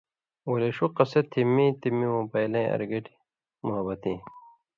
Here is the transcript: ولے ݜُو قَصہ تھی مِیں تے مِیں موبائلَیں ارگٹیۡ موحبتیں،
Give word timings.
ولے 0.51 0.69
ݜُو 0.77 0.85
قَصہ 0.97 1.21
تھی 1.31 1.41
مِیں 1.53 1.71
تے 1.79 1.87
مِیں 1.97 2.11
موبائلَیں 2.15 2.71
ارگٹیۡ 2.75 3.17
موحبتیں، 3.65 4.19